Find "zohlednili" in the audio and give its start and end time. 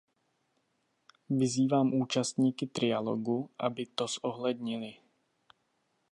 4.07-4.97